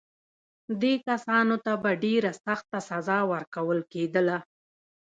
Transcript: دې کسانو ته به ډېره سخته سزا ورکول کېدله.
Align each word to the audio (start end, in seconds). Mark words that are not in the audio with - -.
دې 0.81 0.93
کسانو 1.07 1.55
ته 1.65 1.73
به 1.83 1.91
ډېره 2.03 2.31
سخته 2.45 2.77
سزا 2.89 3.19
ورکول 3.33 3.79
کېدله. 3.91 4.37